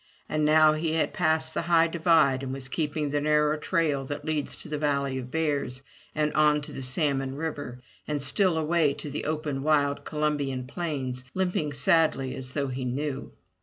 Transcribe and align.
And 0.27 0.43
now 0.45 0.73
he 0.73 0.93
had 0.93 1.13
passed 1.13 1.53
the 1.53 1.61
high 1.61 1.85
divide 1.85 2.41
and 2.41 2.51
was 2.51 2.69
keeping 2.69 3.11
the 3.11 3.21
narrow 3.21 3.55
trail 3.55 4.03
that 4.05 4.25
leads 4.25 4.55
to 4.55 4.67
the 4.67 4.79
valley 4.79 5.19
of 5.19 5.29
bears 5.29 5.83
and 6.15 6.33
on 6.33 6.61
to 6.61 6.81
Salmon 6.81 7.35
River, 7.35 7.79
and 8.07 8.19
still 8.19 8.57
away 8.57 8.95
to 8.95 9.11
the 9.11 9.25
open 9.25 9.61
wild 9.61 10.03
Columbian 10.03 10.65
Plains, 10.65 11.23
limping 11.35 11.73
sadly 11.73 12.33
as 12.35 12.51
though 12.53 12.69
he 12.69 12.83
knew. 12.83 13.31